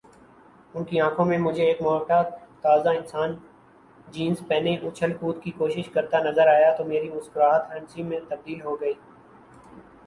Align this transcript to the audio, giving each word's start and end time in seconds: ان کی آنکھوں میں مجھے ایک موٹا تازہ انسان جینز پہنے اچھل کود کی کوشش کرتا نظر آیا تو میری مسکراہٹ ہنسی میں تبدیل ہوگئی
ان 0.75 0.83
کی 0.83 0.99
آنکھوں 1.01 1.25
میں 1.25 1.37
مجھے 1.37 1.65
ایک 1.65 1.81
موٹا 1.81 2.21
تازہ 2.61 2.89
انسان 2.89 3.35
جینز 4.07 4.41
پہنے 4.47 4.75
اچھل 4.87 5.13
کود 5.13 5.41
کی 5.43 5.51
کوشش 5.51 5.89
کرتا 5.89 6.19
نظر 6.23 6.47
آیا 6.47 6.73
تو 6.75 6.85
میری 6.85 7.09
مسکراہٹ 7.09 7.71
ہنسی 7.71 8.03
میں 8.03 8.19
تبدیل 8.29 8.61
ہوگئی 8.61 8.93